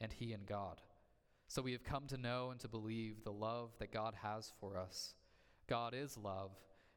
[0.00, 0.80] and he in God.
[1.48, 4.78] So we have come to know and to believe the love that God has for
[4.78, 5.14] us.
[5.68, 6.52] God is love,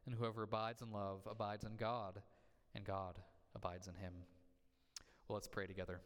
[0.06, 2.22] and whoever abides in love abides in God,
[2.76, 3.18] and God
[3.56, 4.14] abides in him.
[5.28, 6.02] Well, let's pray together.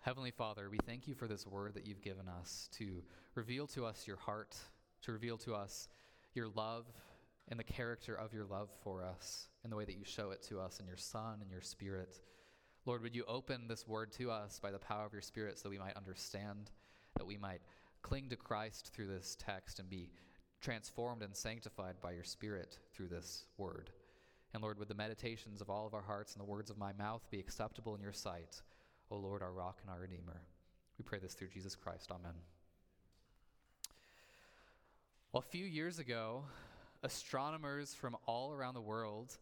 [0.00, 3.02] Heavenly Father, we thank you for this word that you've given us to
[3.34, 4.56] reveal to us your heart,
[5.02, 5.88] to reveal to us
[6.34, 6.86] your love
[7.48, 10.42] and the character of your love for us and the way that you show it
[10.42, 12.20] to us in your Son and your Spirit.
[12.86, 15.68] Lord, would you open this word to us by the power of your Spirit so
[15.68, 16.70] we might understand,
[17.16, 17.60] that we might
[18.02, 20.08] cling to Christ through this text and be
[20.60, 23.90] transformed and sanctified by your Spirit through this word.
[24.54, 26.92] And Lord, would the meditations of all of our hearts and the words of my
[26.92, 28.62] mouth be acceptable in your sight,
[29.10, 30.42] O Lord, our rock and our Redeemer.
[30.96, 32.12] We pray this through Jesus Christ.
[32.12, 32.34] Amen.
[35.32, 36.44] Well, a few years ago,
[37.02, 39.36] astronomers from all around the world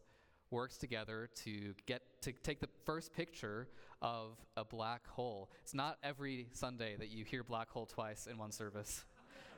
[0.49, 3.67] worked together to get to take the first picture
[4.01, 5.49] of a black hole.
[5.63, 9.05] It's not every Sunday that you hear black hole twice in one service.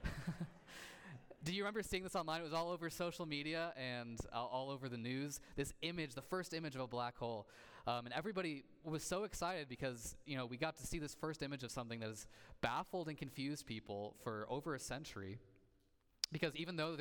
[1.43, 2.41] Do you remember seeing this online?
[2.41, 5.39] It was all over social media and all over the news.
[5.55, 7.47] This image, the first image of a black hole,
[7.85, 11.41] um, and everybody was so excited because you know we got to see this first
[11.41, 12.27] image of something that has
[12.59, 15.39] baffled and confused people for over a century.
[16.31, 16.97] Because even though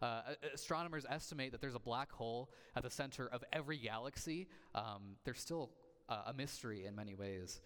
[0.00, 0.20] uh,
[0.54, 5.40] astronomers estimate that there's a black hole at the center of every galaxy, um, there's
[5.40, 5.70] still
[6.08, 7.60] uh, a mystery in many ways.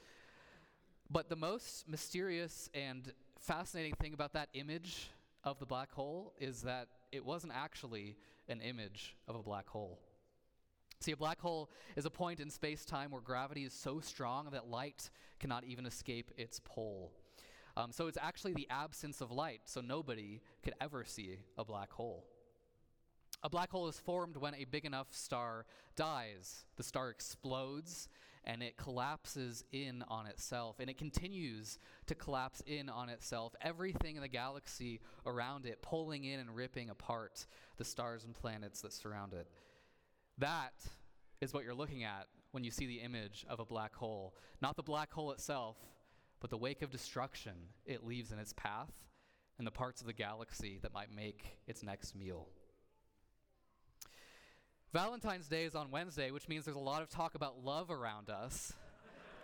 [1.10, 5.10] But the most mysterious and fascinating thing about that image
[5.44, 8.16] of the black hole is that it wasn't actually
[8.48, 9.98] an image of a black hole.
[11.00, 14.48] See, a black hole is a point in space time where gravity is so strong
[14.52, 17.12] that light cannot even escape its pole.
[17.76, 21.90] Um, so it's actually the absence of light, so nobody could ever see a black
[21.90, 22.24] hole.
[23.42, 25.66] A black hole is formed when a big enough star
[25.96, 26.64] dies.
[26.76, 28.08] The star explodes
[28.44, 33.54] and it collapses in on itself, and it continues to collapse in on itself.
[33.60, 37.46] Everything in the galaxy around it pulling in and ripping apart
[37.76, 39.46] the stars and planets that surround it.
[40.38, 40.72] That
[41.40, 44.34] is what you're looking at when you see the image of a black hole.
[44.60, 45.76] Not the black hole itself,
[46.42, 47.52] but the wake of destruction
[47.86, 48.90] it leaves in its path
[49.58, 52.48] and the parts of the galaxy that might make its next meal.
[54.92, 58.28] Valentine's Day is on Wednesday, which means there's a lot of talk about love around
[58.28, 58.72] us.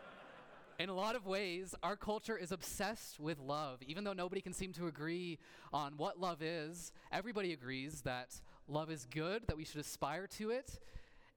[0.81, 3.79] In a lot of ways, our culture is obsessed with love.
[3.87, 5.39] Even though nobody can seem to agree
[5.73, 10.51] on what love is, everybody agrees that love is good, that we should aspire to
[10.51, 10.81] it,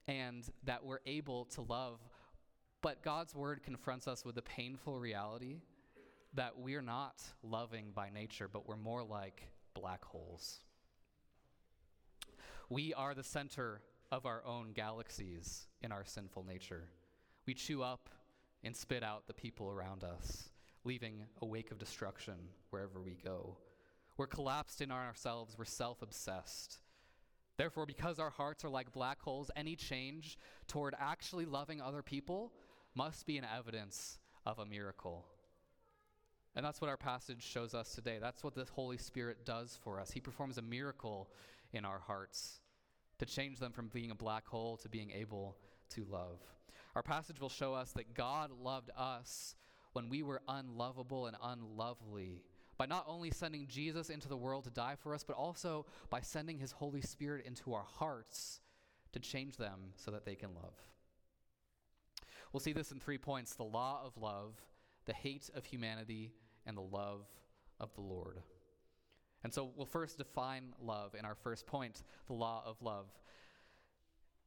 [0.08, 2.00] and that we're able to love.
[2.82, 5.60] But God's word confronts us with the painful reality
[6.34, 10.58] that we're not loving by nature, but we're more like black holes.
[12.68, 16.88] We are the center of our own galaxies in our sinful nature.
[17.46, 18.08] We chew up
[18.64, 20.48] and spit out the people around us,
[20.84, 22.34] leaving a wake of destruction
[22.70, 23.58] wherever we go.
[24.16, 26.80] We're collapsed in ourselves, we're self obsessed.
[27.58, 32.52] Therefore, because our hearts are like black holes, any change toward actually loving other people
[32.94, 35.24] must be an evidence of a miracle.
[36.54, 38.18] And that's what our passage shows us today.
[38.20, 40.10] That's what the Holy Spirit does for us.
[40.10, 41.30] He performs a miracle
[41.72, 42.60] in our hearts
[43.18, 45.56] to change them from being a black hole to being able
[45.90, 46.40] to love.
[46.94, 49.54] Our passage will show us that God loved us
[49.94, 52.42] when we were unlovable and unlovely
[52.76, 56.20] by not only sending Jesus into the world to die for us, but also by
[56.20, 58.60] sending his Holy Spirit into our hearts
[59.12, 60.74] to change them so that they can love.
[62.52, 64.54] We'll see this in three points the law of love,
[65.06, 66.32] the hate of humanity,
[66.66, 67.26] and the love
[67.80, 68.42] of the Lord.
[69.44, 73.06] And so we'll first define love in our first point, the law of love.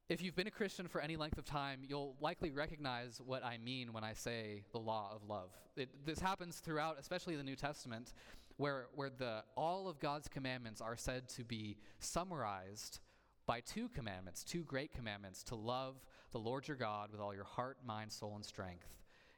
[0.07, 3.57] if you've been a Christian for any length of time, you'll likely recognize what I
[3.57, 5.49] mean when I say the law of love.
[5.75, 8.13] It, this happens throughout, especially the New Testament,
[8.57, 12.99] where, where the, all of God's commandments are said to be summarized
[13.47, 15.95] by two commandments, two great commandments to love
[16.35, 18.89] the Lord your God with all your heart, mind, soul, and strength,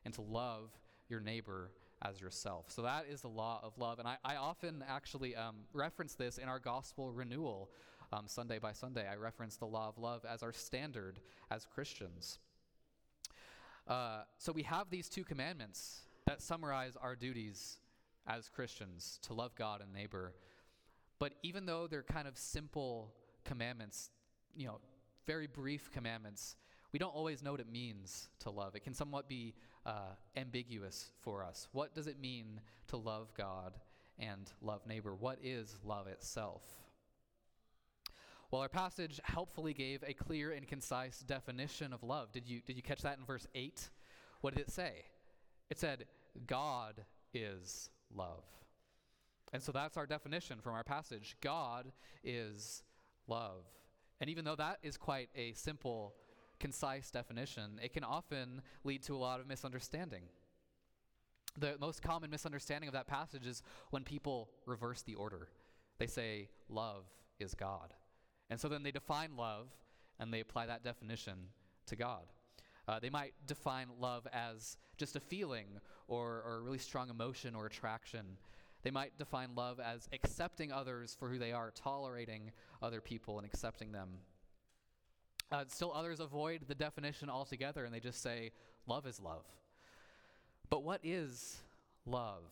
[0.03, 0.71] and to love
[1.09, 1.69] your neighbor
[2.01, 2.71] as yourself.
[2.71, 3.99] So that is the law of love.
[3.99, 7.69] And I, I often actually um, reference this in our gospel renewal
[8.11, 9.07] um, Sunday by Sunday.
[9.07, 11.19] I reference the law of love as our standard
[11.51, 12.39] as Christians.
[13.87, 17.77] Uh, so we have these two commandments that summarize our duties
[18.25, 20.33] as Christians to love God and neighbor.
[21.19, 23.13] But even though they're kind of simple
[23.45, 24.09] commandments,
[24.55, 24.79] you know,
[25.27, 26.55] very brief commandments,
[26.97, 28.73] we don't always know what it means to love.
[28.73, 29.53] It can somewhat be
[29.85, 31.67] uh, ambiguous for us.
[31.71, 33.77] What does it mean to love God
[34.17, 35.13] and love neighbor?
[35.13, 36.63] What is love itself?
[38.49, 42.31] Well, our passage helpfully gave a clear and concise definition of love.
[42.31, 43.91] Did you, did you catch that in verse 8?
[44.41, 45.05] What did it say?
[45.69, 46.05] It said,
[46.47, 48.43] God is love.
[49.53, 51.37] And so that's our definition from our passage.
[51.41, 51.91] God
[52.23, 52.81] is
[53.27, 53.65] love.
[54.19, 56.15] And even though that is quite a simple,
[56.59, 60.23] concise definition, it can often lead to a lot of misunderstanding.
[61.59, 65.49] The most common misunderstanding of that passage is when people reverse the order.
[65.97, 67.05] They say, Love
[67.39, 67.93] is God.
[68.49, 69.67] And so then they define love
[70.19, 71.49] and they apply that definition
[71.87, 72.23] to God.
[72.87, 75.67] Uh, they might define love as just a feeling
[76.07, 78.37] or, or a really strong emotion or attraction.
[78.83, 82.51] They might define love as accepting others for who they are, tolerating
[82.81, 84.19] other people and accepting them.
[85.51, 88.51] Uh, still, others avoid the definition altogether and they just say,
[88.85, 89.45] love is love.
[90.69, 91.57] But what is
[92.05, 92.43] love?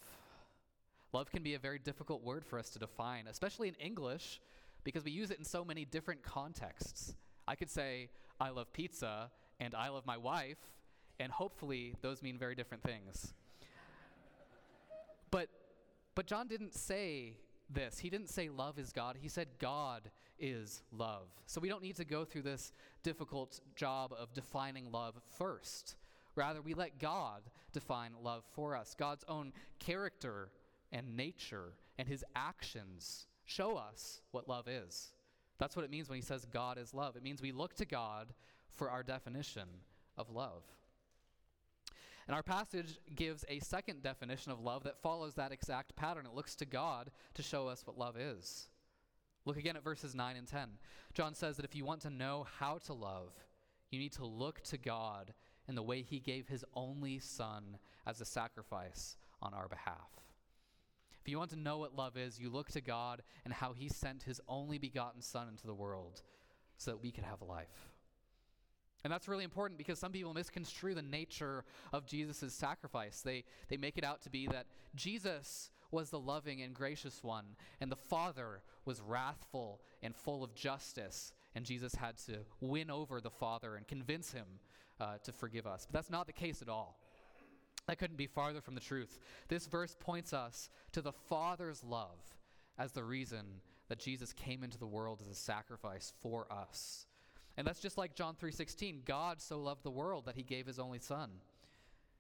[1.12, 4.40] Love can be a very difficult word for us to define, especially in English,
[4.84, 7.16] because we use it in so many different contexts.
[7.48, 8.10] I could say,
[8.40, 10.58] I love pizza and I love my wife,
[11.20, 13.34] and hopefully those mean very different things.
[15.32, 15.48] but,
[16.16, 17.38] but John didn't say
[17.70, 18.00] this.
[18.00, 19.18] He didn't say love is God.
[19.22, 21.28] He said God is love.
[21.46, 22.72] So we don't need to go through this
[23.04, 25.96] difficult job of defining love first.
[26.36, 28.96] Rather, we let God define love for us.
[28.98, 30.50] God's own character
[30.92, 35.14] and nature and his actions show us what love is.
[35.58, 37.16] That's what it means when he says God is love.
[37.16, 38.34] It means we look to God
[38.70, 39.68] for our definition
[40.18, 40.64] of love.
[42.28, 46.26] And our passage gives a second definition of love that follows that exact pattern.
[46.26, 48.68] It looks to God to show us what love is.
[49.46, 50.70] Look again at verses 9 and 10.
[51.14, 53.34] John says that if you want to know how to love,
[53.92, 55.34] you need to look to God
[55.68, 60.10] in the way he gave his only Son as a sacrifice on our behalf.
[61.26, 63.90] If you want to know what love is, you look to God and how He
[63.90, 66.22] sent His only begotten Son into the world
[66.78, 67.90] so that we could have life.
[69.04, 71.64] And that's really important because some people misconstrue the nature
[71.94, 73.22] of Jesus' sacrifice.
[73.22, 77.46] They, they make it out to be that Jesus was the loving and gracious one,
[77.80, 83.22] and the Father was wrathful and full of justice, and Jesus had to win over
[83.22, 84.46] the Father and convince him
[85.00, 85.88] uh, to forgive us.
[85.90, 87.00] But that's not the case at all.
[87.88, 89.20] That couldn't be farther from the truth.
[89.48, 92.20] This verse points us to the Father's love
[92.78, 93.46] as the reason
[93.88, 97.06] that Jesus came into the world as a sacrifice for us.
[97.56, 100.80] And that's just like John 3:16, God so loved the world that he gave his
[100.80, 101.40] only son.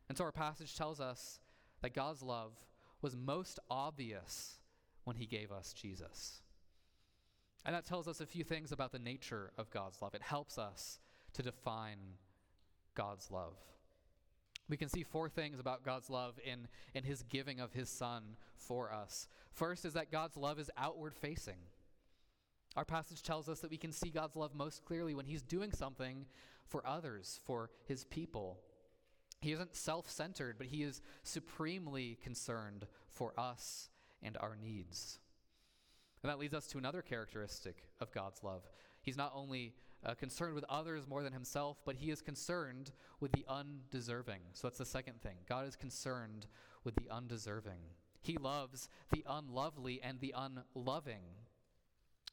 [0.08, 1.42] And so our passage tells us
[1.82, 2.54] that God's love
[3.02, 4.60] was most obvious
[5.04, 6.42] when he gave us Jesus.
[7.66, 10.14] And that tells us a few things about the nature of God's love.
[10.14, 11.00] It helps us
[11.34, 11.98] to define
[12.94, 13.56] God's love.
[14.70, 18.36] We can see four things about God's love in, in his giving of his son
[18.56, 19.28] for us.
[19.52, 21.60] First is that God's love is outward facing.
[22.76, 25.72] Our passage tells us that we can see God's love most clearly when he's doing
[25.72, 26.26] something
[26.68, 28.60] for others, for his people.
[29.42, 33.90] He isn't self centered, but he is supremely concerned for us
[34.24, 35.20] and our needs.
[36.24, 38.64] And that leads us to another characteristic of God's love.
[39.02, 43.32] He's not only uh, concerned with others more than himself, but he is concerned with
[43.32, 44.42] the undeserving.
[44.54, 45.38] So that's the second thing.
[45.48, 46.48] God is concerned
[46.84, 47.82] with the undeserving.
[48.22, 51.24] He loves the unlovely and the unloving.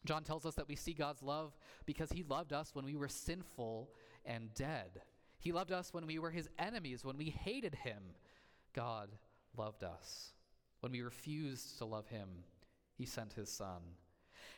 [0.05, 1.53] John tells us that we see God's love
[1.87, 3.91] because he loved us when we were sinful
[4.25, 5.03] and dead.
[5.43, 8.01] He loved us when we were his enemies, when we hated him.
[8.75, 9.09] God
[9.57, 10.31] loved us.
[10.79, 12.29] When we refused to love him,
[12.95, 13.81] he sent his son.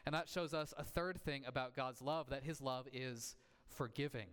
[0.04, 3.34] And that shows us a third thing about God's love that his love is
[3.66, 4.26] forgiving.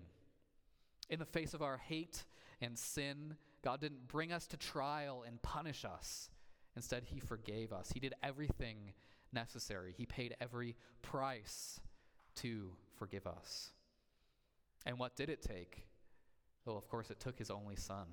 [1.10, 2.26] In the face of our hate
[2.60, 6.30] and sin, God didn't bring us to trial and punish us.
[6.76, 7.92] Instead, he forgave us.
[7.94, 8.92] He did everything
[9.32, 11.80] necessary, he paid every price
[12.36, 13.72] to forgive us.
[14.86, 15.86] And what did it take?
[16.66, 18.08] Well, of course, it took his only son.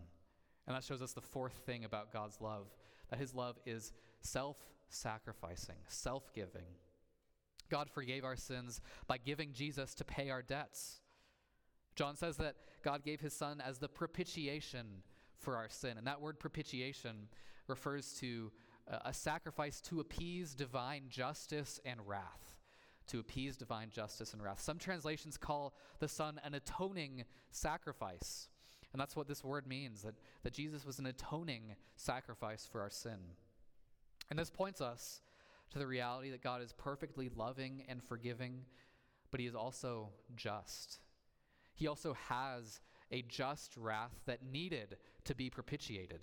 [0.66, 2.66] And that shows us the fourth thing about God's love
[3.10, 4.56] that his love is self
[4.88, 6.66] sacrificing, self giving.
[7.70, 11.00] God forgave our sins by giving Jesus to pay our debts.
[11.96, 15.02] John says that God gave his son as the propitiation
[15.38, 15.98] for our sin.
[15.98, 17.28] And that word propitiation
[17.66, 18.50] refers to
[18.90, 22.57] uh, a sacrifice to appease divine justice and wrath.
[23.08, 24.60] To appease divine justice and wrath.
[24.60, 28.48] Some translations call the Son an atoning sacrifice.
[28.92, 32.90] And that's what this word means that, that Jesus was an atoning sacrifice for our
[32.90, 33.18] sin.
[34.30, 35.20] And this points us
[35.70, 38.64] to the reality that God is perfectly loving and forgiving,
[39.30, 41.00] but He is also just.
[41.74, 46.20] He also has a just wrath that needed to be propitiated,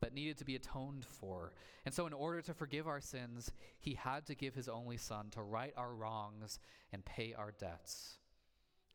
[0.00, 1.52] that needed to be atoned for.
[1.84, 5.30] And so, in order to forgive our sins, He had to give His only Son
[5.30, 6.58] to right our wrongs
[6.92, 8.18] and pay our debts.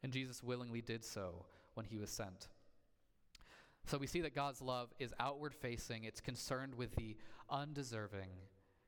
[0.04, 2.50] And Jesus willingly did so when He was sent.
[3.86, 7.18] So we see that God's love is outward facing, it's concerned with the
[7.50, 8.30] undeserving,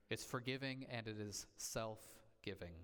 [0.10, 2.00] it's forgiving, and it is self
[2.44, 2.76] giving.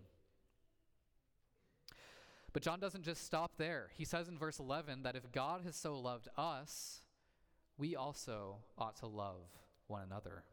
[2.51, 3.89] But John doesn't just stop there.
[3.93, 7.01] He says in verse 11 that if God has so loved us,
[7.79, 9.47] we also ought to love
[9.87, 10.43] one another.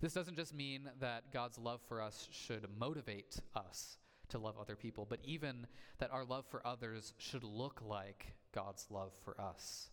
[0.00, 3.98] This doesn't just mean that God's love for us should motivate us
[4.30, 5.66] to love other people, but even
[5.98, 9.90] that our love for others should look like God's love for us.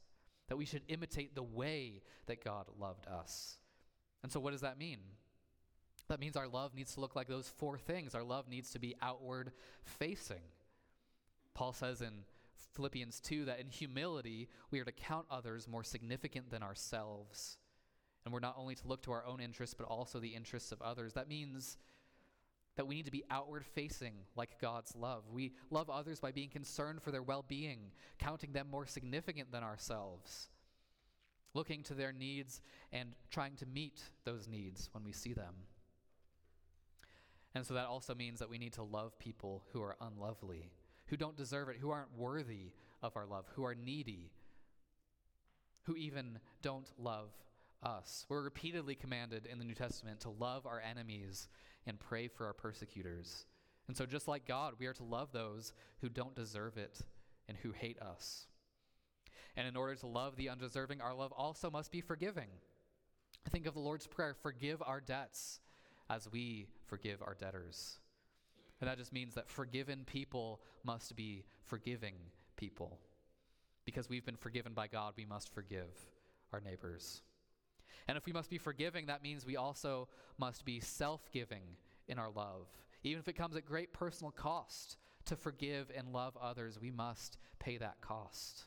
[0.48, 3.58] That we should imitate the way that God loved us.
[4.24, 5.00] And so, what does that mean?
[6.10, 8.13] That means our love needs to look like those four things.
[8.13, 9.51] Our love needs to be outward
[9.84, 10.42] facing.
[11.53, 12.24] Paul says in
[12.75, 17.58] Philippians 2 that in humility we are to count others more significant than ourselves.
[18.25, 20.82] And we're not only to look to our own interests, but also the interests of
[20.82, 21.13] others.
[21.13, 21.77] That means
[22.75, 25.24] that we need to be outward facing like God's love.
[25.32, 29.63] We love others by being concerned for their well being, counting them more significant than
[29.63, 30.50] ourselves,
[31.53, 32.62] looking to their needs
[32.92, 35.53] and trying to meet those needs when we see them.
[37.53, 40.72] And so that also means that we need to love people who are unlovely
[41.13, 42.72] who don't deserve it, who aren't worthy
[43.03, 44.32] of our love, who are needy,
[45.84, 47.29] who even don't love
[47.84, 48.25] us.
[48.29, 51.50] We're repeatedly commanded in the New Testament to love our enemies
[51.86, 53.46] and pray for our persecutors.
[53.88, 57.01] And so, just like God, we are to love those who don't deserve it
[57.48, 58.48] and who hate us.
[59.55, 62.50] And in order to love the undeserving, our love also must be forgiving.
[63.51, 65.60] Think of the Lord's Prayer forgive our debts
[66.10, 68.00] as we forgive our debtors.
[68.84, 72.16] And that just means that forgiven people must be forgiving
[72.58, 73.00] people.
[73.86, 75.88] Because we've been forgiven by God, we must forgive
[76.52, 77.22] our neighbors.
[78.10, 81.62] And if we must be forgiving, that means we also must be self giving
[82.10, 82.68] in our love.
[83.04, 84.98] Even if it comes at great personal cost
[85.28, 88.66] to forgive and love others, we must pay that cost.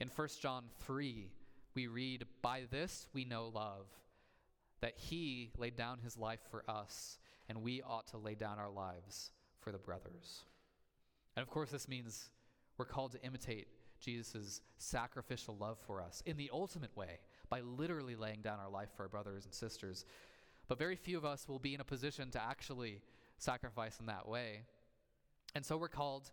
[0.00, 1.30] In 1 John 3,
[1.76, 3.86] we read, By this we know love,
[4.80, 8.70] that he laid down his life for us, and we ought to lay down our
[8.70, 10.44] lives for the brothers.
[11.36, 12.30] And of course, this means
[12.76, 13.68] we're called to imitate
[14.00, 18.90] Jesus' sacrificial love for us in the ultimate way by literally laying down our life
[18.96, 20.04] for our brothers and sisters.
[20.68, 23.00] But very few of us will be in a position to actually
[23.38, 24.62] sacrifice in that way.
[25.54, 26.30] And so we're called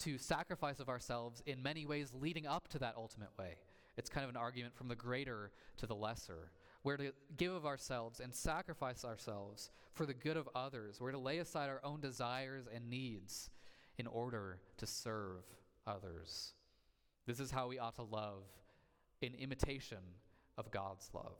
[0.00, 3.56] to sacrifice of ourselves in many ways leading up to that ultimate way.
[3.96, 6.50] It's kind of an argument from the greater to the lesser.
[6.82, 11.00] We're to give of ourselves and sacrifice ourselves for the good of others.
[11.00, 13.50] We're to lay aside our own desires and needs
[13.98, 15.44] in order to serve
[15.86, 16.54] others.
[17.26, 18.44] This is how we ought to love
[19.20, 19.98] in imitation
[20.56, 21.36] of God's love.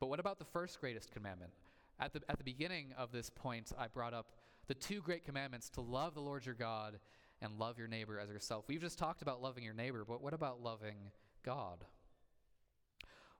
[0.00, 1.52] But what about the first greatest commandment?
[2.00, 4.32] At the, at the beginning of this point, I brought up
[4.66, 6.98] the two great commandments to love the Lord your God
[7.40, 8.64] and love your neighbor as yourself.
[8.68, 10.96] We've just talked about loving your neighbor, but what about loving
[11.44, 11.84] God?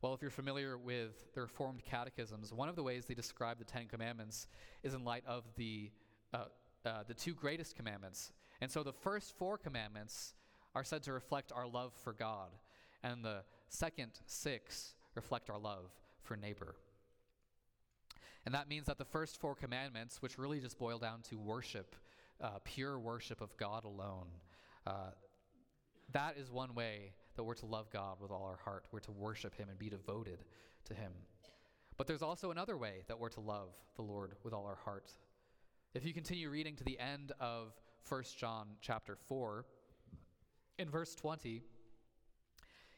[0.01, 3.65] Well, if you're familiar with the Reformed catechisms, one of the ways they describe the
[3.65, 4.47] Ten Commandments
[4.85, 5.91] is in light of the,
[6.33, 6.45] uh,
[6.87, 8.31] uh, the two greatest commandments.
[8.61, 10.35] And so the first four commandments
[10.77, 12.51] are said to reflect our love for God,
[13.03, 15.91] and the second six reflect our love
[16.23, 16.77] for neighbor.
[18.47, 21.97] And that means that the first four commandments, which really just boil down to worship,
[22.41, 24.29] uh, pure worship of God alone,
[24.87, 25.11] uh,
[26.13, 28.85] that is one way that we're to love God with all our heart.
[28.91, 30.45] We're to worship Him and be devoted
[30.87, 31.13] to Him.
[31.97, 35.13] But there's also another way that we're to love the Lord with all our heart.
[35.95, 37.75] If you continue reading to the end of
[38.09, 39.65] 1 John chapter 4,
[40.81, 41.63] in verse 20,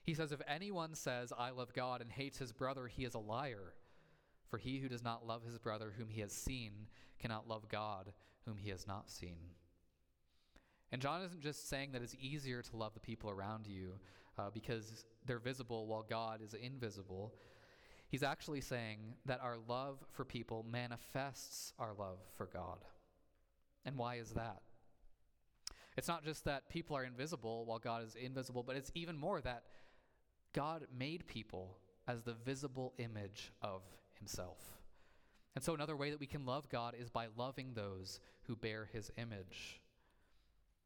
[0.02, 3.18] he says, If anyone says, I love God, and hates his brother, he is a
[3.18, 3.74] liar.
[4.48, 6.72] For he who does not love his brother whom he has seen
[7.18, 8.14] cannot love God
[8.46, 9.36] whom he has not seen.
[10.92, 13.92] And John isn't just saying that it's easier to love the people around you
[14.40, 17.32] uh, because they're visible while God is invisible.
[18.08, 22.78] He's actually saying that our love for people manifests our love for God.
[23.84, 24.62] And why is that?
[25.96, 29.40] It's not just that people are invisible while God is invisible, but it's even more
[29.42, 29.64] that
[30.52, 31.76] God made people
[32.08, 33.82] as the visible image of
[34.18, 34.58] himself.
[35.54, 38.88] And so, another way that we can love God is by loving those who bear
[38.92, 39.80] his image.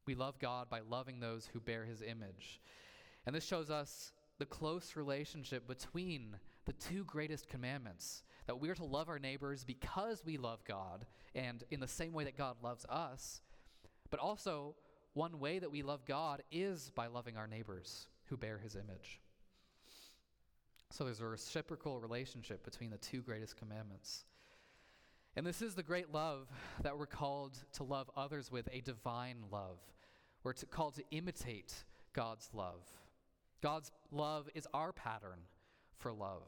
[0.06, 2.60] We love God by loving those who bear his image.
[3.26, 8.74] And this shows us the close relationship between the two greatest commandments that we are
[8.74, 12.56] to love our neighbors because we love God and in the same way that God
[12.62, 13.40] loves us.
[14.10, 14.74] But also,
[15.14, 19.20] one way that we love God is by loving our neighbors who bear his image.
[20.90, 24.24] So there's a reciprocal relationship between the two greatest commandments.
[25.36, 26.48] And this is the great love
[26.82, 29.78] that we're called to love others with, a divine love.
[30.42, 31.74] We're to, called to imitate
[32.12, 32.82] God's love.
[33.64, 35.38] God's love is our pattern
[35.96, 36.42] for love.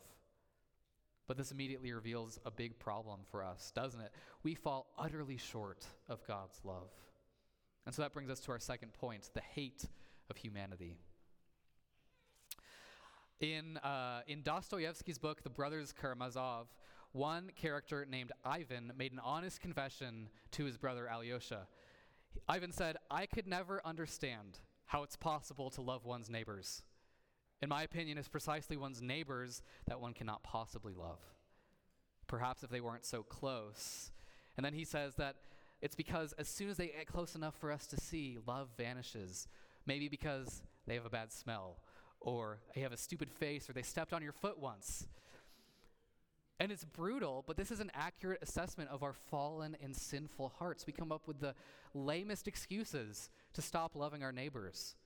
[1.27, 4.13] But this immediately reveals a big problem for us, doesn't it?
[4.43, 6.91] We fall utterly short of God's love.
[7.87, 9.87] And so that brings us to our second point the hate
[10.29, 10.99] of humanity.
[13.41, 16.67] In, uh, in Dostoevsky's book, The Brothers Karamazov,
[17.13, 21.67] one character named Ivan made an honest confession to his brother Alyosha.
[22.47, 26.83] Ivan said, I could never understand how it's possible to love one's neighbors.
[27.63, 31.21] In my opinion, is precisely one's neighbors that one cannot possibly love.
[32.27, 34.11] Perhaps if they weren't so close.
[34.57, 35.37] And then he says that
[35.81, 39.49] it's because as soon as they get close enough for us to see, love vanishes.
[39.87, 41.79] Maybe because they have a bad smell,
[42.21, 45.07] or they have a stupid face, or they stepped on your foot once.
[46.59, 50.87] And it's brutal, but this is an accurate assessment of our fallen and sinful hearts.
[50.87, 51.55] We come up with the
[51.93, 54.97] lamest excuses to stop loving our neighbors.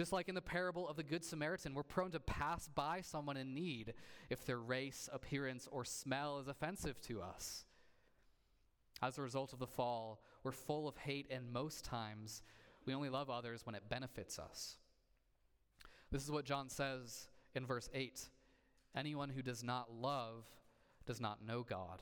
[0.00, 3.36] Just like in the parable of the Good Samaritan, we're prone to pass by someone
[3.36, 3.92] in need
[4.30, 7.66] if their race, appearance, or smell is offensive to us.
[9.02, 12.40] As a result of the fall, we're full of hate, and most times
[12.86, 14.78] we only love others when it benefits us.
[16.10, 18.26] This is what John says in verse 8
[18.96, 20.46] Anyone who does not love
[21.04, 22.00] does not know God.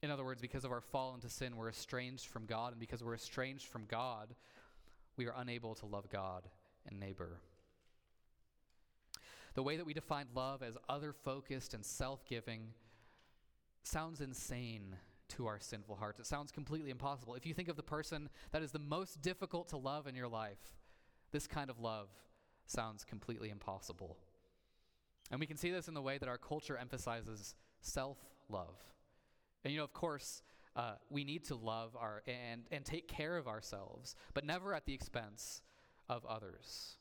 [0.00, 3.02] In other words, because of our fall into sin, we're estranged from God, and because
[3.02, 4.36] we're estranged from God,
[5.16, 6.48] we are unable to love God
[6.88, 7.40] and neighbor.
[9.54, 12.68] The way that we define love as other focused and self giving
[13.82, 14.96] sounds insane
[15.28, 16.20] to our sinful hearts.
[16.20, 17.34] It sounds completely impossible.
[17.34, 20.28] If you think of the person that is the most difficult to love in your
[20.28, 20.74] life,
[21.32, 22.08] this kind of love
[22.66, 24.16] sounds completely impossible.
[25.30, 28.76] And we can see this in the way that our culture emphasizes self love.
[29.64, 30.42] And you know, of course,
[30.74, 34.86] uh, we need to love our and, and take care of ourselves, but never at
[34.86, 35.60] the expense
[36.08, 36.96] of others.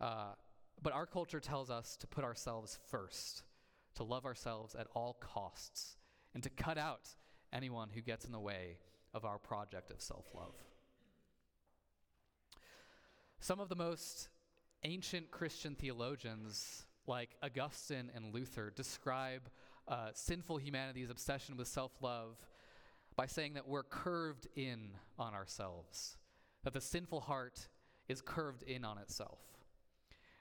[0.00, 0.32] Uh,
[0.82, 3.42] but our culture tells us to put ourselves first,
[3.94, 5.96] to love ourselves at all costs,
[6.34, 7.08] and to cut out
[7.52, 8.78] anyone who gets in the way
[9.14, 10.54] of our project of self love.
[13.40, 14.28] Some of the most
[14.84, 19.42] ancient Christian theologians, like Augustine and Luther, describe
[19.86, 22.36] uh, sinful humanity's obsession with self love
[23.18, 26.16] by saying that we're curved in on ourselves,
[26.62, 27.66] that the sinful heart
[28.08, 29.40] is curved in on itself.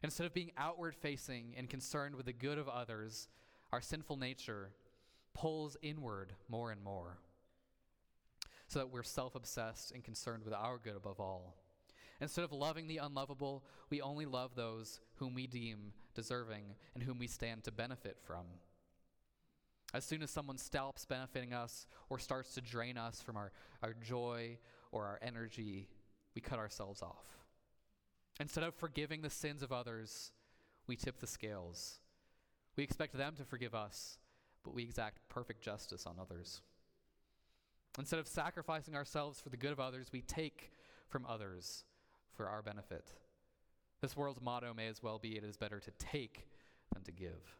[0.03, 3.29] Instead of being outward facing and concerned with the good of others,
[3.73, 4.69] our sinful nature
[5.33, 7.17] pulls inward more and more,
[8.67, 11.55] so that we're self obsessed and concerned with our good above all.
[12.21, 17.17] Instead of loving the unlovable, we only love those whom we deem deserving and whom
[17.17, 18.45] we stand to benefit from.
[19.93, 23.93] As soon as someone stops benefiting us or starts to drain us from our, our
[23.93, 24.57] joy
[24.91, 25.87] or our energy,
[26.35, 27.25] we cut ourselves off.
[28.39, 30.31] Instead of forgiving the sins of others,
[30.87, 31.99] we tip the scales.
[32.75, 34.19] We expect them to forgive us,
[34.63, 36.61] but we exact perfect justice on others.
[37.97, 40.71] Instead of sacrificing ourselves for the good of others, we take
[41.09, 41.85] from others
[42.35, 43.13] for our benefit.
[44.01, 46.47] This world's motto may as well be it is better to take
[46.93, 47.55] than to give.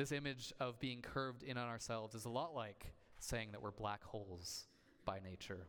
[0.00, 3.70] This image of being curved in on ourselves is a lot like saying that we're
[3.70, 4.66] black holes
[5.04, 5.66] by nature.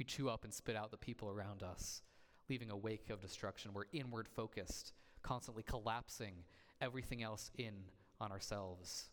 [0.00, 2.02] We chew up and spit out the people around us,
[2.50, 3.70] leaving a wake of destruction.
[3.72, 6.34] We're inward focused, constantly collapsing
[6.80, 7.74] everything else in
[8.20, 9.10] on ourselves.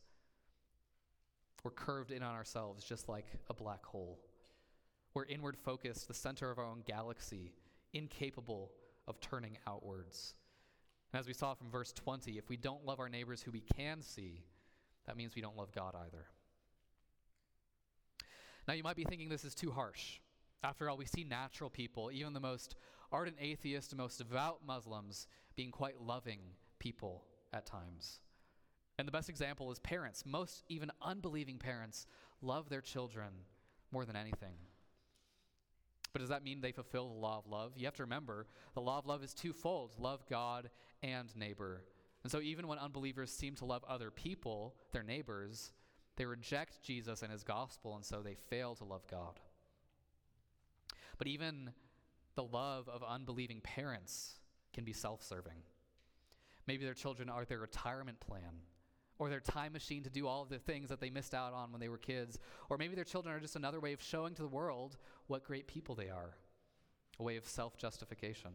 [1.63, 4.17] We're curved in on ourselves just like a black hole.
[5.13, 7.54] We're inward focused, the center of our own galaxy,
[7.93, 8.72] incapable
[9.08, 10.34] of turning outwards.
[11.13, 14.02] As we saw from verse 20, if we don't love our neighbors who we can
[14.02, 14.43] see,
[15.06, 16.26] that means we don't love God either.
[18.67, 20.19] Now, you might be thinking this is too harsh.
[20.63, 22.76] After all, we see natural people, even the most
[23.12, 26.39] ardent atheists and most devout Muslims, being quite loving
[26.80, 28.21] people at times.
[28.97, 30.23] And the best example is parents.
[30.26, 32.08] Most, even unbelieving parents,
[32.41, 33.30] love their children
[33.91, 34.56] more than anything.
[36.13, 37.73] But does that mean they fulfill the law of love?
[37.76, 38.45] You have to remember
[38.76, 40.69] the law of love is twofold love God
[41.03, 41.83] and neighbor.
[42.23, 45.71] And so, even when unbelievers seem to love other people, their neighbors,
[46.15, 49.39] they reject Jesus and his gospel, and so they fail to love God.
[51.17, 51.71] But even
[52.35, 54.39] the love of unbelieving parents
[54.73, 55.61] can be self serving.
[56.65, 58.61] Maybe their children are their retirement plan
[59.19, 61.71] or their time machine to do all of the things that they missed out on
[61.71, 62.39] when they were kids.
[62.69, 65.67] Or maybe their children are just another way of showing to the world what great
[65.67, 66.35] people they are,
[67.19, 68.51] a way of self justification.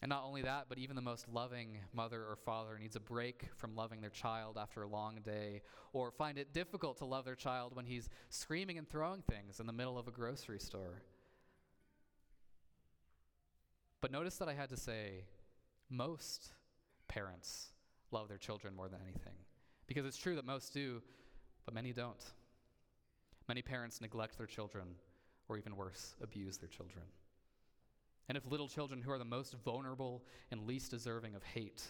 [0.00, 3.48] And not only that, but even the most loving mother or father needs a break
[3.56, 7.34] from loving their child after a long day, or find it difficult to love their
[7.34, 11.02] child when he's screaming and throwing things in the middle of a grocery store.
[14.00, 15.24] But notice that I had to say,
[15.90, 16.52] most
[17.08, 17.72] parents
[18.12, 19.34] love their children more than anything.
[19.88, 21.02] Because it's true that most do,
[21.64, 22.22] but many don't.
[23.48, 24.86] Many parents neglect their children,
[25.48, 27.04] or even worse, abuse their children.
[28.28, 31.82] And if little children who are the most vulnerable and least deserving of hate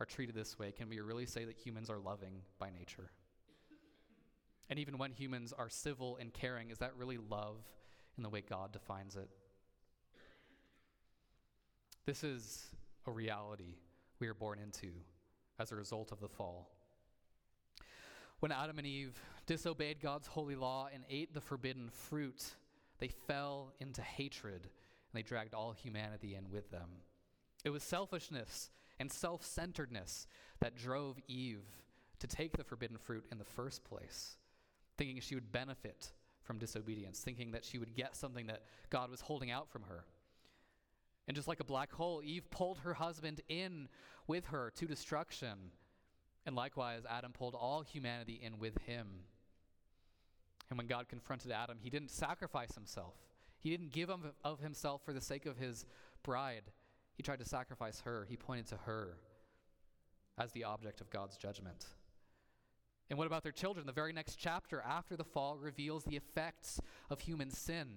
[0.00, 3.10] are treated this way, can we really say that humans are loving by nature?
[4.68, 7.58] And even when humans are civil and caring, is that really love
[8.16, 9.28] in the way God defines it?
[12.04, 12.66] This is
[13.06, 13.76] a reality
[14.18, 14.88] we are born into
[15.58, 16.68] as a result of the fall.
[18.40, 22.44] When Adam and Eve disobeyed God's holy law and ate the forbidden fruit,
[22.98, 24.68] they fell into hatred
[25.16, 26.88] they dragged all humanity in with them.
[27.64, 30.26] It was selfishness and self centeredness
[30.60, 31.64] that drove Eve
[32.20, 34.36] to take the forbidden fruit in the first place,
[34.96, 39.20] thinking she would benefit from disobedience, thinking that she would get something that God was
[39.20, 40.04] holding out from her.
[41.28, 43.88] And just like a black hole, Eve pulled her husband in
[44.26, 45.72] with her to destruction.
[46.46, 49.08] And likewise, Adam pulled all humanity in with him.
[50.70, 53.14] And when God confronted Adam, he didn't sacrifice himself.
[53.66, 54.10] He didn't give
[54.44, 55.86] of himself for the sake of his
[56.22, 56.62] bride.
[57.16, 58.24] He tried to sacrifice her.
[58.30, 59.16] He pointed to her
[60.38, 61.84] as the object of God's judgment.
[63.10, 63.84] And what about their children?
[63.84, 67.88] The very next chapter after the fall reveals the effects of human sin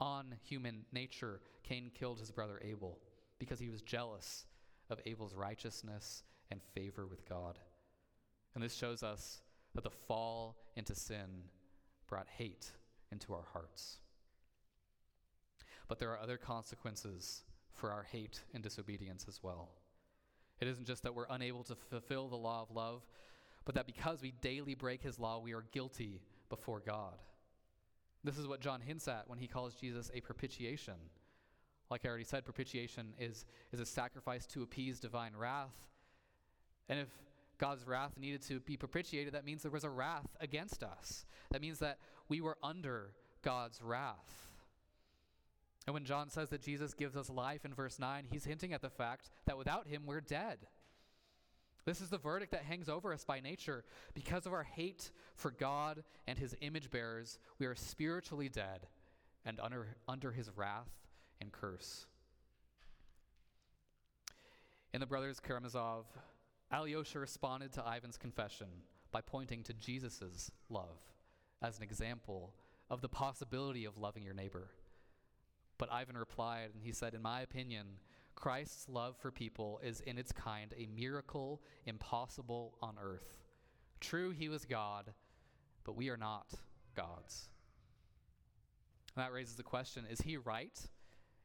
[0.00, 1.42] on human nature.
[1.62, 2.98] Cain killed his brother Abel
[3.38, 4.46] because he was jealous
[4.88, 7.58] of Abel's righteousness and favor with God.
[8.54, 9.42] And this shows us
[9.74, 11.50] that the fall into sin
[12.08, 12.70] brought hate
[13.12, 13.98] into our hearts.
[15.90, 19.70] But there are other consequences for our hate and disobedience as well.
[20.60, 23.02] It isn't just that we're unable to fulfill the law of love,
[23.64, 27.16] but that because we daily break his law, we are guilty before God.
[28.22, 30.94] This is what John hints at when he calls Jesus a propitiation.
[31.90, 35.74] Like I already said, propitiation is, is a sacrifice to appease divine wrath.
[36.88, 37.08] And if
[37.58, 41.24] God's wrath needed to be propitiated, that means there was a wrath against us.
[41.50, 41.98] That means that
[42.28, 43.10] we were under
[43.42, 44.49] God's wrath.
[45.86, 48.82] And when John says that Jesus gives us life in verse 9, he's hinting at
[48.82, 50.58] the fact that without him, we're dead.
[51.86, 53.84] This is the verdict that hangs over us by nature.
[54.14, 58.86] Because of our hate for God and his image bearers, we are spiritually dead
[59.44, 60.90] and under, under his wrath
[61.40, 62.06] and curse.
[64.92, 66.04] In the Brothers Karamazov,
[66.70, 68.68] Alyosha responded to Ivan's confession
[69.12, 70.98] by pointing to Jesus' love
[71.62, 72.52] as an example
[72.88, 74.68] of the possibility of loving your neighbor.
[75.80, 77.86] But Ivan replied, and he said, In my opinion,
[78.34, 83.38] Christ's love for people is in its kind a miracle impossible on earth.
[83.98, 85.14] True, he was God,
[85.84, 86.52] but we are not
[86.94, 87.48] gods.
[89.16, 90.78] And that raises the question is he right?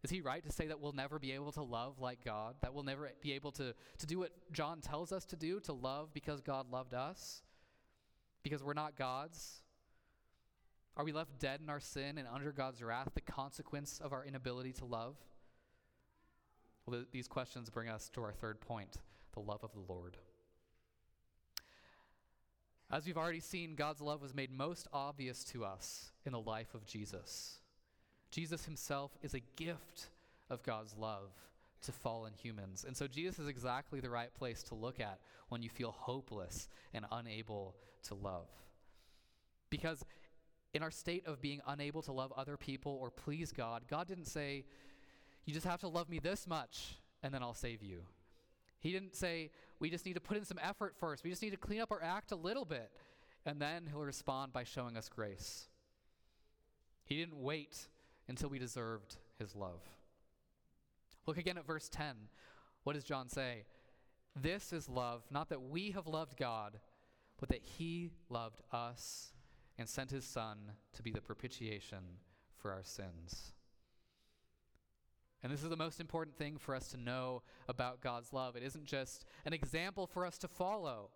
[0.03, 2.55] Is he right to say that we'll never be able to love like God?
[2.61, 5.71] That we'll never be able to, to do what John tells us to do, to
[5.71, 7.41] love because God loved us?
[8.43, 9.61] Because we're not gods?
[10.97, 14.25] Are we left dead in our sin and under God's wrath, the consequence of our
[14.25, 15.15] inability to love?
[16.85, 18.97] Well, th- these questions bring us to our third point
[19.33, 20.15] the love of the Lord.
[22.89, 26.73] As we've already seen, God's love was made most obvious to us in the life
[26.73, 27.59] of Jesus.
[28.31, 30.09] Jesus himself is a gift
[30.49, 31.31] of God's love
[31.81, 32.85] to fallen humans.
[32.87, 36.69] And so Jesus is exactly the right place to look at when you feel hopeless
[36.93, 38.47] and unable to love.
[39.69, 40.05] Because
[40.75, 44.25] in our state of being unable to love other people or please God, God didn't
[44.25, 44.65] say,
[45.45, 48.01] you just have to love me this much, and then I'll save you.
[48.79, 51.23] He didn't say, we just need to put in some effort first.
[51.23, 52.91] We just need to clean up our act a little bit,
[53.45, 55.69] and then he'll respond by showing us grace.
[57.05, 57.87] He didn't wait
[58.27, 59.81] until we deserved his love.
[61.25, 62.15] Look again at verse 10.
[62.83, 63.63] What does John say?
[64.35, 66.81] This is love, not that we have loved God,
[67.39, 69.31] but that he loved us
[69.77, 70.57] and sent his Son
[70.93, 72.19] to be the propitiation
[72.55, 73.53] for our sins.
[75.43, 78.55] And this is the most important thing for us to know about God's love.
[78.55, 81.11] It isn't just an example for us to follow,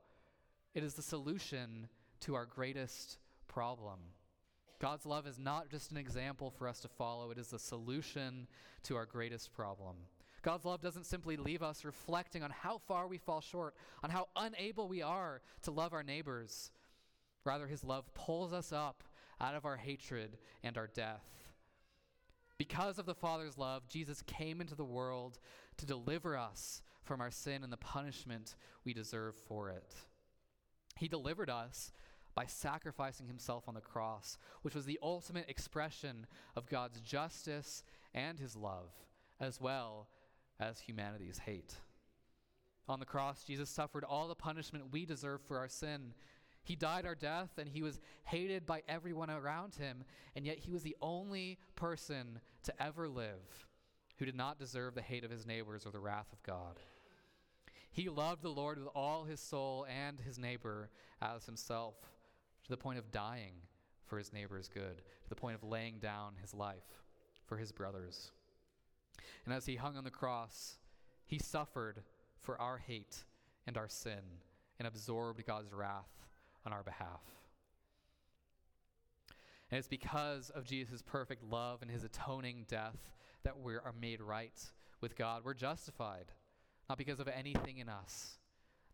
[0.75, 1.87] it is the solution
[2.21, 3.17] to our greatest
[3.47, 3.99] problem.
[4.79, 8.47] God's love is not just an example for us to follow, it is the solution
[8.83, 9.95] to our greatest problem.
[10.41, 14.27] God's love doesn't simply leave us reflecting on how far we fall short, on how
[14.35, 16.71] unable we are to love our neighbors.
[17.49, 19.03] Rather, His love pulls us up
[19.41, 21.25] out of our hatred and our death.
[22.59, 25.39] Because of the Father's love, Jesus came into the world
[25.77, 29.95] to deliver us from our sin and the punishment we deserve for it.
[30.95, 31.91] He delivered us
[32.35, 37.83] by sacrificing himself on the cross, which was the ultimate expression of God's justice
[38.13, 38.91] and his love,
[39.39, 40.07] as well
[40.59, 41.73] as humanity's hate.
[42.87, 46.13] On the cross, Jesus suffered all the punishment we deserve for our sin.
[46.63, 50.03] He died our death and he was hated by everyone around him,
[50.35, 53.67] and yet he was the only person to ever live
[54.17, 56.79] who did not deserve the hate of his neighbors or the wrath of God.
[57.91, 60.89] He loved the Lord with all his soul and his neighbor
[61.21, 61.95] as himself,
[62.63, 63.53] to the point of dying
[64.05, 67.03] for his neighbor's good, to the point of laying down his life
[67.45, 68.31] for his brothers.
[69.45, 70.77] And as he hung on the cross,
[71.25, 72.03] he suffered
[72.39, 73.23] for our hate
[73.65, 74.21] and our sin
[74.77, 76.18] and absorbed God's wrath
[76.69, 77.21] on our behalf.
[79.71, 82.97] And it's because of Jesus' perfect love and his atoning death
[83.43, 84.59] that we are made right
[85.01, 85.41] with God.
[85.43, 86.25] We're justified,
[86.87, 88.37] not because of anything in us,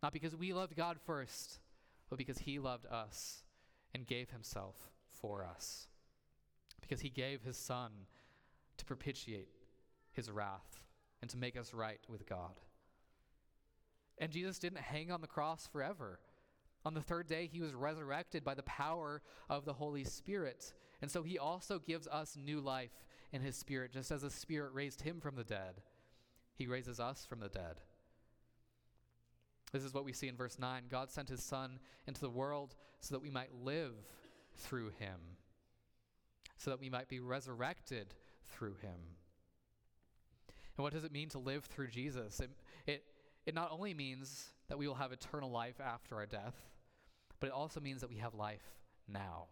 [0.03, 1.59] not because we loved God first,
[2.09, 3.43] but because he loved us
[3.93, 5.87] and gave himself for us.
[6.81, 7.91] Because he gave his son
[8.77, 9.49] to propitiate
[10.11, 10.83] his wrath
[11.21, 12.59] and to make us right with God.
[14.17, 16.19] And Jesus didn't hang on the cross forever.
[16.85, 20.73] On the third day, he was resurrected by the power of the Holy Spirit.
[21.01, 24.71] And so he also gives us new life in his spirit, just as the Spirit
[24.73, 25.81] raised him from the dead.
[26.53, 27.81] He raises us from the dead.
[29.71, 30.83] This is what we see in verse 9.
[30.89, 33.95] God sent his Son into the world so that we might live
[34.55, 35.19] through him,
[36.55, 38.13] so that we might be resurrected
[38.45, 39.17] through him.
[40.77, 42.39] And what does it mean to live through Jesus?
[42.39, 42.51] It,
[42.85, 43.03] it,
[43.45, 46.55] it not only means that we will have eternal life after our death,
[47.39, 49.45] but it also means that we have life now.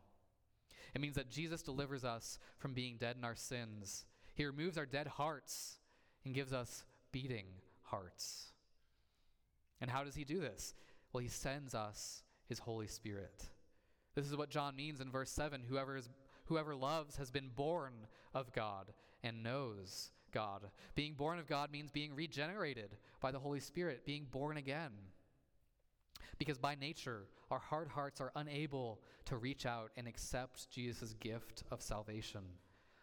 [0.94, 4.06] It means that Jesus delivers us from being dead in our sins.
[4.36, 5.80] He removes our dead hearts
[6.24, 7.46] and gives us beating
[7.84, 8.52] hearts.
[9.82, 10.74] And how does he do this?
[11.12, 13.50] Well, he sends us his Holy Spirit.
[14.16, 16.10] This is what John means in verse 7 whoever, is,
[16.46, 17.94] whoever loves has been born
[18.34, 18.94] of God
[19.24, 20.70] and knows God.
[20.96, 24.92] Being born of God means being regenerated by the Holy Spirit, being born again.
[26.38, 31.64] Because by nature, our hard hearts are unable to reach out and accept Jesus' gift
[31.72, 32.42] of salvation.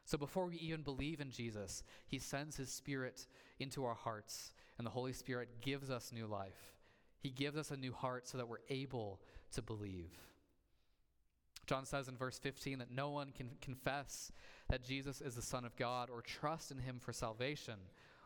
[0.04, 3.26] So before we even believe in Jesus, he sends his Spirit
[3.60, 6.74] into our hearts, and the Holy Spirit gives us new life.
[7.20, 9.20] He gives us a new heart so that we're able
[9.52, 10.10] to believe.
[11.66, 14.32] John says in verse 15 that no one can confess
[14.68, 17.76] that Jesus is the Son of God or trust in him for salvation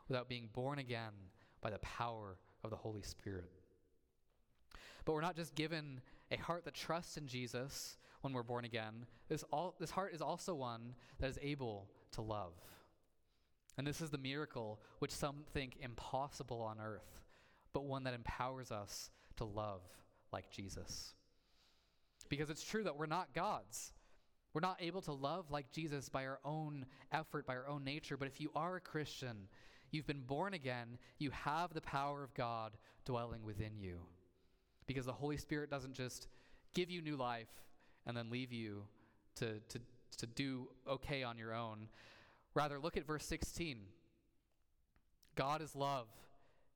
[0.09, 1.13] without being born again
[1.61, 3.51] by the power of the Holy Spirit.
[5.05, 9.07] But we're not just given a heart that trusts in Jesus when we're born again.
[9.29, 12.55] This, all, this heart is also one that is able to love.
[13.77, 17.21] And this is the miracle which some think impossible on earth,
[17.73, 19.83] but one that empowers us to love
[20.33, 21.15] like Jesus.
[22.29, 23.93] Because it's true that we're not gods.
[24.55, 28.17] We're not able to love like Jesus by our own effort, by our own nature.
[28.17, 29.49] But if you are a Christian,
[29.91, 32.73] you've been born again, you have the power of God
[33.05, 33.99] dwelling within you.
[34.87, 36.29] Because the Holy Spirit doesn't just
[36.75, 37.49] give you new life
[38.07, 38.85] and then leave you
[39.37, 39.81] to, to,
[40.19, 41.89] to do okay on your own.
[42.55, 43.79] Rather, look at verse 16.
[45.35, 46.07] God is love,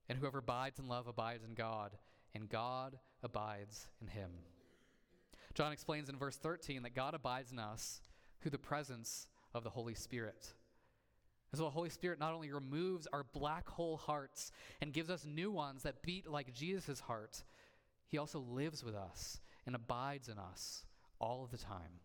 [0.09, 1.93] and whoever abides in love abides in God,
[2.35, 4.31] and God abides in him.
[5.55, 8.01] John explains in verse 13 that God abides in us
[8.41, 10.55] through the presence of the Holy Spirit.
[11.51, 15.25] And so the Holy Spirit not only removes our black hole hearts and gives us
[15.25, 17.43] new ones that beat like Jesus' heart,
[18.09, 20.85] he also lives with us and abides in us
[21.21, 22.01] all the time.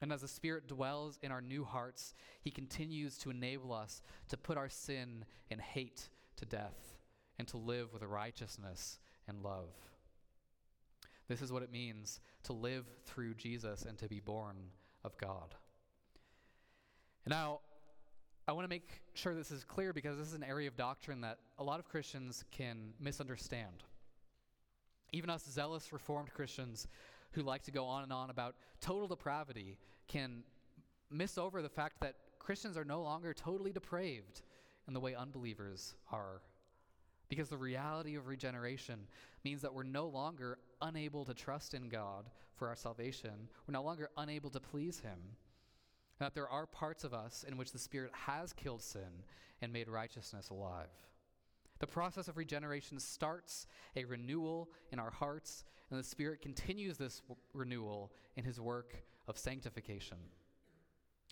[0.00, 4.36] And as the Spirit dwells in our new hearts, He continues to enable us to
[4.36, 6.98] put our sin and hate to death
[7.38, 9.70] and to live with righteousness and love.
[11.28, 14.56] This is what it means to live through Jesus and to be born
[15.02, 15.54] of God.
[17.26, 17.60] Now,
[18.46, 21.22] I want to make sure this is clear because this is an area of doctrine
[21.22, 23.82] that a lot of Christians can misunderstand.
[25.16, 26.88] Even us zealous Reformed Christians
[27.30, 30.42] who like to go on and on about total depravity can
[31.10, 34.42] miss over the fact that Christians are no longer totally depraved
[34.86, 36.42] in the way unbelievers are.
[37.30, 39.06] Because the reality of regeneration
[39.42, 43.48] means that we're no longer unable to trust in God for our salvation.
[43.66, 45.18] We're no longer unable to please Him.
[46.18, 49.24] That there are parts of us in which the Spirit has killed sin
[49.62, 50.88] and made righteousness alive.
[51.78, 57.20] The process of regeneration starts a renewal in our hearts, and the Spirit continues this
[57.20, 58.96] w- renewal in His work
[59.28, 60.16] of sanctification.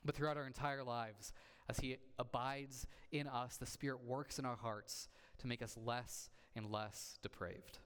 [0.04, 1.33] But throughout our entire lives,
[1.68, 6.28] as He abides in us, the Spirit works in our hearts to make us less
[6.54, 7.78] and less depraved.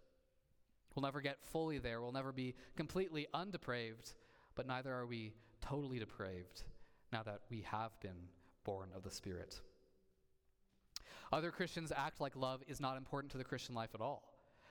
[0.95, 4.15] We'll never get fully there, we'll never be completely undepraved,
[4.57, 6.65] but neither are we totally depraved
[7.13, 8.29] now that we have been
[8.65, 9.61] born of the Spirit.
[11.33, 14.23] Other Christians act like love is not important to the Christian life at all.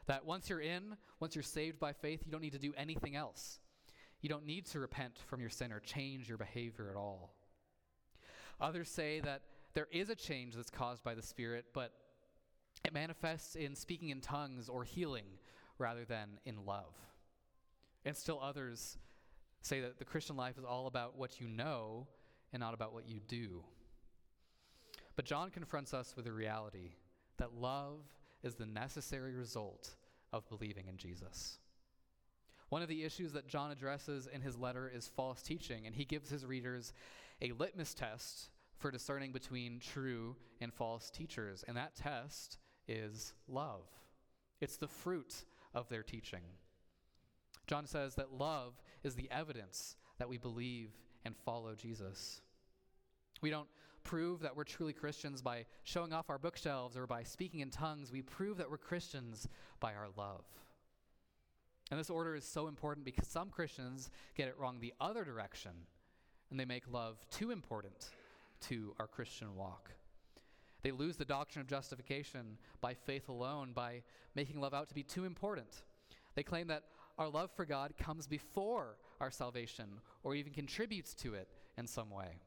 [0.07, 3.15] That once you're in, once you're saved by faith, you don't need to do anything
[3.15, 3.59] else.
[4.21, 7.33] You don't need to repent from your sin or change your behavior at all.
[8.59, 9.41] Others say that
[9.73, 11.91] there is a change that's caused by the Spirit, but
[12.83, 15.25] it manifests in speaking in tongues or healing
[15.77, 16.95] rather than in love.
[18.05, 18.97] And still others
[19.61, 22.07] say that the Christian life is all about what you know
[22.53, 23.63] and not about what you do.
[25.17, 26.91] But John confronts us with the reality
[27.37, 28.01] that love
[28.43, 29.95] is the necessary result
[30.31, 31.57] of believing in Jesus.
[32.69, 36.05] One of the issues that John addresses in his letter is false teaching, and he
[36.05, 36.93] gives his readers
[37.41, 41.65] a litmus test for discerning between true and false teachers.
[41.67, 43.87] And that test is love,
[44.61, 46.43] it's the fruit of their teaching.
[47.65, 50.91] John says that love is the evidence that we believe
[51.25, 52.41] and follow Jesus.
[53.41, 53.67] We don't
[54.07, 58.09] prove that we're truly Christians by showing off our bookshelves or by speaking in tongues.
[58.09, 59.49] We prove that we're Christians
[59.81, 60.45] by our love.
[61.91, 65.71] And this order is so important because some Christians get it wrong the other direction,
[66.49, 68.11] and they make love too important
[68.61, 69.91] to our Christian walk.
[70.83, 74.03] They lose the doctrine of justification by faith alone by
[74.35, 75.83] making love out to be too important.
[76.35, 76.83] They claim that
[77.17, 82.09] our love for God comes before our salvation or even contributes to it in some
[82.09, 82.39] way.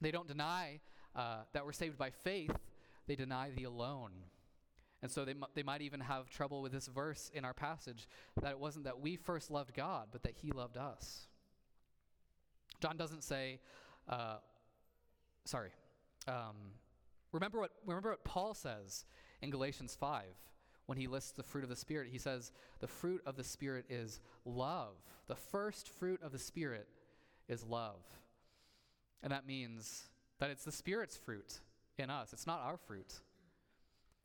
[0.00, 0.80] They don't deny
[1.16, 2.56] uh, that we're saved by faith,
[3.06, 4.12] they deny the alone.
[5.00, 8.08] And so they, they might even have trouble with this verse in our passage
[8.42, 11.28] that it wasn't that we first loved God, but that He loved us.
[12.80, 13.60] John doesn't say,
[14.08, 14.38] uh,
[15.44, 15.70] sorry.
[16.26, 16.72] Um,
[17.32, 19.04] remember what remember what Paul says
[19.40, 20.34] in Galatians five
[20.86, 22.08] when he lists the fruit of the Spirit.
[22.10, 24.94] He says the fruit of the Spirit is love.
[25.26, 26.88] The first fruit of the Spirit
[27.48, 28.00] is love,
[29.22, 30.04] and that means
[30.38, 31.60] that it's the Spirit's fruit
[31.98, 32.32] in us.
[32.32, 33.20] It's not our fruit.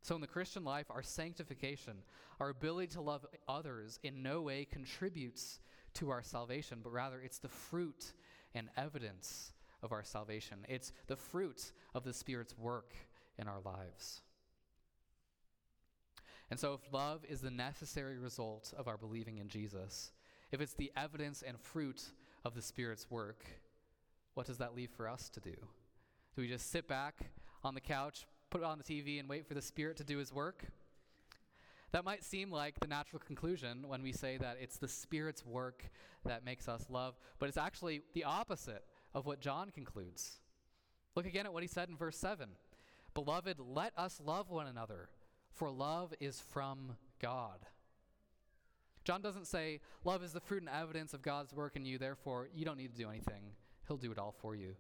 [0.02, 1.94] So, in the Christian life, our sanctification,
[2.40, 5.60] our ability to love others, in no way contributes
[5.96, 8.14] to our salvation, but rather it's the fruit
[8.54, 10.66] and evidence of our salvation.
[10.68, 12.94] It's the fruit of the Spirit's work
[13.38, 14.22] in our lives.
[16.52, 20.12] And so, if love is the necessary result of our believing in Jesus,
[20.52, 22.04] if it's the evidence and fruit
[22.44, 23.46] of the Spirit's work,
[24.34, 25.56] what does that leave for us to do?
[26.36, 27.32] Do we just sit back
[27.64, 30.18] on the couch, put it on the TV, and wait for the Spirit to do
[30.18, 30.66] His work?
[31.92, 35.86] That might seem like the natural conclusion when we say that it's the Spirit's work
[36.26, 40.40] that makes us love, but it's actually the opposite of what John concludes.
[41.16, 42.50] Look again at what he said in verse 7
[43.14, 45.10] Beloved, let us love one another,
[45.52, 47.60] for love is from God.
[49.04, 52.50] John doesn't say, Love is the fruit and evidence of God's work in you, therefore
[52.56, 53.52] you don't need to do anything.
[53.88, 54.76] He'll do it all for you.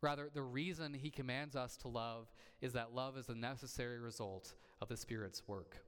[0.00, 4.54] Rather, the reason he commands us to love is that love is a necessary result
[4.80, 5.84] of the Spirit's work.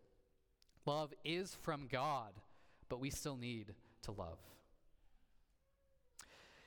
[0.87, 2.33] Love is from God,
[2.88, 4.38] but we still need to love.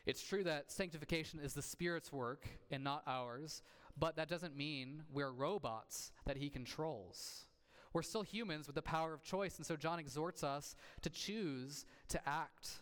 [0.06, 3.62] It's true that sanctification is the Spirit's work and not ours,
[3.98, 7.46] but that doesn't mean we're robots that He controls.
[7.94, 11.86] We're still humans with the power of choice, and so John exhorts us to choose
[12.10, 12.82] to act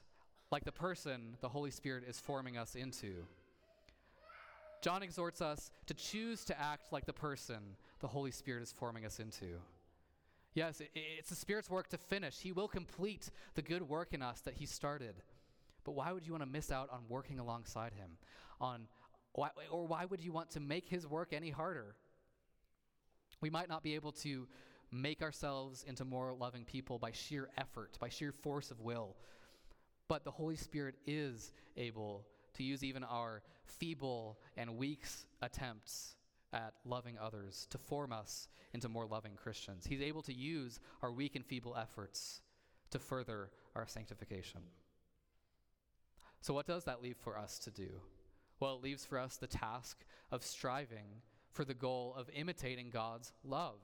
[0.51, 3.25] like the person the Holy Spirit is forming us into.
[4.81, 9.05] John exhorts us to choose to act like the person the Holy Spirit is forming
[9.05, 9.59] us into.
[10.53, 12.39] Yes, it's the Spirit's work to finish.
[12.39, 15.15] He will complete the good work in us that He started.
[15.83, 18.11] But why would you want to miss out on working alongside Him?
[18.61, 18.87] On,
[19.33, 21.95] or why would you want to make His work any harder?
[23.41, 24.47] We might not be able to
[24.91, 29.15] make ourselves into more loving people by sheer effort, by sheer force of will.
[30.07, 32.25] But the Holy Spirit is able
[32.55, 35.03] to use even our feeble and weak
[35.41, 36.15] attempts
[36.53, 39.85] at loving others to form us into more loving Christians.
[39.85, 42.41] He's able to use our weak and feeble efforts
[42.91, 44.61] to further our sanctification.
[46.41, 47.89] So, what does that leave for us to do?
[48.59, 53.33] Well, it leaves for us the task of striving for the goal of imitating God's
[53.43, 53.79] love.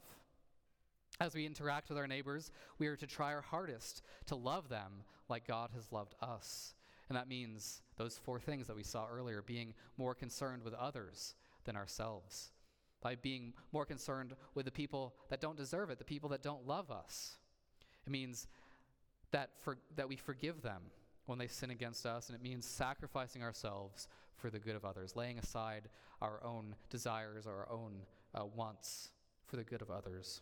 [1.19, 5.03] As we interact with our neighbors, we are to try our hardest to love them
[5.31, 6.75] like God has loved us.
[7.09, 11.33] And that means those four things that we saw earlier being more concerned with others
[11.65, 12.51] than ourselves,
[13.01, 16.67] by being more concerned with the people that don't deserve it, the people that don't
[16.67, 17.37] love us.
[18.05, 18.47] It means
[19.31, 20.83] that, for, that we forgive them
[21.25, 24.07] when they sin against us, and it means sacrificing ourselves
[24.37, 25.89] for the good of others, laying aside
[26.21, 27.93] our own desires or our own
[28.33, 29.09] uh, wants
[29.45, 30.41] for the good of others.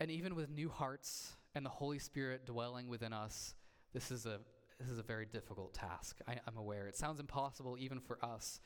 [0.00, 3.56] And even with new hearts and the Holy Spirit dwelling within us,
[3.92, 4.38] this is a,
[4.78, 6.18] this is a very difficult task.
[6.28, 6.86] I, I'm aware.
[6.86, 8.60] It sounds impossible even for us.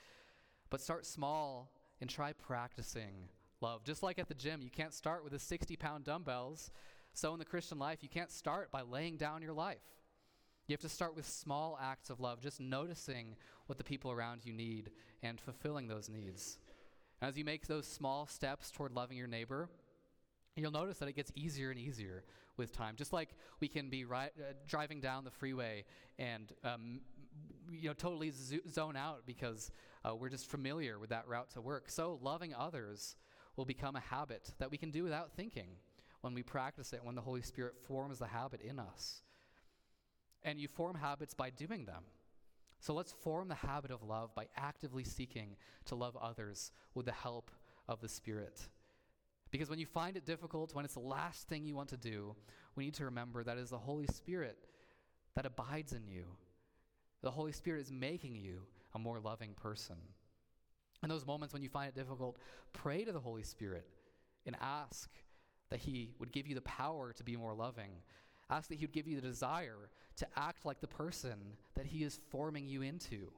[0.69, 1.73] But start small
[2.03, 3.31] and try practicing
[3.63, 3.85] love.
[3.85, 6.71] Just like at the gym, you can't start with the 60 pound dumbbells
[7.13, 9.83] so, in the Christian life, you can't start by laying down your life.
[10.67, 13.37] You have to start with small acts of love, just noticing
[13.67, 14.91] what the people around you need
[15.23, 16.59] and fulfilling those needs.
[17.21, 19.69] As you make those small steps toward loving your neighbor,
[20.61, 22.25] you'll notice that it gets easier and easier
[22.57, 22.95] with time.
[22.97, 23.31] Just like
[23.61, 25.85] we can be ri- uh, driving down the freeway
[26.19, 27.01] and um,
[27.71, 29.71] you know totally zo- zone out because
[30.05, 31.91] uh, we're just familiar with that route to work.
[31.91, 33.17] So loving others
[33.57, 35.69] will become a habit that we can do without thinking
[36.21, 39.23] when we practice it, when the Holy Spirit forms the habit in us.
[40.43, 42.05] And you form habits by doing them.
[42.79, 45.57] So let's form the habit of love by actively seeking
[45.87, 47.51] to love others with the help
[47.89, 48.69] of the Spirit.
[49.51, 52.37] Because when you find it difficult, when it's the last thing you want to do,
[52.77, 54.57] we need to remember that it is the Holy Spirit
[55.35, 56.25] that abides in you.
[57.23, 58.63] The Holy Spirit is making you
[58.95, 59.97] a more loving person.
[61.03, 62.39] In those moments when you find it difficult,
[62.73, 63.87] pray to the Holy Spirit
[64.47, 65.11] and ask
[65.71, 67.91] that He would give you the power to be more loving.
[68.49, 72.05] Ask that He would give you the desire to act like the person that He
[72.05, 73.33] is forming you into.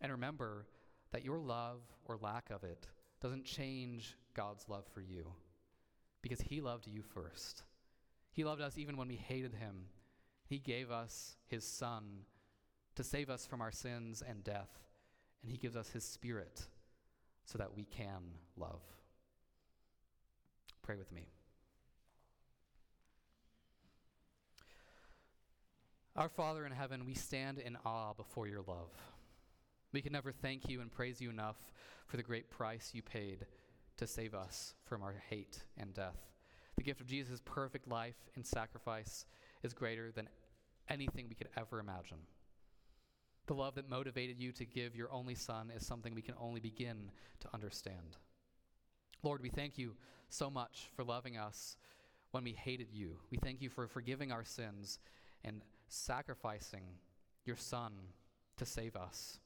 [0.00, 0.66] And remember
[1.12, 2.88] that your love or lack of it
[3.20, 5.32] doesn't change God's love for you
[6.22, 7.62] because He loved you first.
[8.32, 9.86] He loved us even when we hated Him.
[10.46, 12.04] He gave us His Son
[12.94, 14.70] to save us from our sins and death,
[15.42, 16.62] and He gives us His Spirit
[17.44, 18.22] so that we can
[18.56, 18.82] love.
[20.82, 21.28] Pray with me.
[26.16, 28.90] Our Father in heaven, we stand in awe before your love.
[29.92, 31.56] We can never thank you and praise you enough
[32.06, 33.46] for the great price you paid
[33.96, 36.18] to save us from our hate and death.
[36.76, 39.24] The gift of Jesus' perfect life and sacrifice
[39.62, 40.28] is greater than
[40.88, 42.18] anything we could ever imagine.
[43.46, 46.60] The love that motivated you to give your only Son is something we can only
[46.60, 47.10] begin
[47.40, 48.18] to understand.
[49.22, 49.96] Lord, we thank you
[50.28, 51.76] so much for loving us
[52.30, 53.16] when we hated you.
[53.30, 54.98] We thank you for forgiving our sins
[55.44, 56.84] and sacrificing
[57.46, 57.92] your Son
[58.58, 59.40] to save us.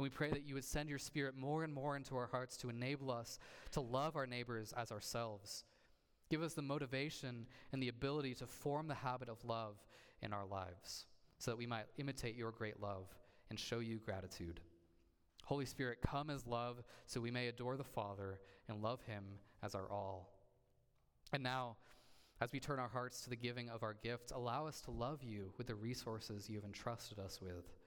[0.00, 2.56] And we pray that you would send your Spirit more and more into our hearts
[2.56, 3.38] to enable us
[3.72, 5.64] to love our neighbors as ourselves.
[6.30, 9.76] Give us the motivation and the ability to form the habit of love
[10.22, 11.04] in our lives
[11.38, 13.14] so that we might imitate your great love
[13.50, 14.60] and show you gratitude.
[15.44, 18.40] Holy Spirit, come as love so we may adore the Father
[18.70, 19.24] and love him
[19.62, 20.30] as our all.
[21.34, 21.76] And now,
[22.40, 25.22] as we turn our hearts to the giving of our gifts, allow us to love
[25.22, 27.79] you with the resources you have entrusted us with.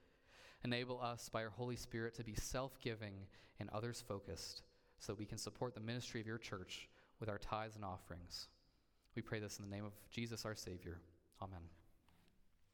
[0.66, 3.14] Enable us by your Holy Spirit to be self giving
[3.60, 4.62] and others focused
[5.00, 6.88] so that we can support the ministry of your church
[7.20, 8.48] with our tithes and offerings.
[9.16, 11.00] We pray this in the name of Jesus, our Savior.
[11.42, 11.83] Amen.